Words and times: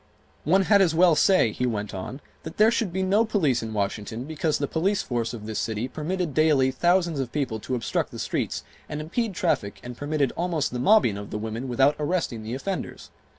"One 0.45 0.63
had 0.63 0.81
as 0.81 0.95
well 0.95 1.13
say," 1.13 1.51
he 1.51 1.67
went 1.67 1.93
on, 1.93 2.21
"that 2.41 2.57
there 2.57 2.71
should 2.71 2.91
be 2.91 3.03
no 3.03 3.23
police 3.23 3.61
in 3.61 3.71
Washington 3.71 4.23
because 4.23 4.57
the 4.57 4.67
police 4.67 5.03
force 5.03 5.31
of 5.31 5.45
this 5.45 5.59
city 5.59 5.87
permitted 5.87 6.33
daily 6.33 6.71
thousands 6.71 7.19
of 7.19 7.31
people 7.31 7.59
to 7.59 7.75
obstruct 7.75 8.09
the 8.09 8.17
streets 8.17 8.63
and 8.89 8.99
impede 8.99 9.35
traffic 9.35 9.79
and 9.83 9.95
permitted 9.95 10.31
almost 10.31 10.73
the 10.73 10.79
mobbing 10.79 11.17
of 11.19 11.29
the 11.29 11.37
women 11.37 11.67
without 11.67 11.95
arresting 11.99 12.41
the 12.41 12.55
offenders. 12.55 13.11